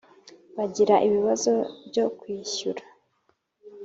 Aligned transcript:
Bagira 0.57 0.95
ibibazo 1.07 1.51
byo 1.87 2.05
kwishyura 2.19 2.83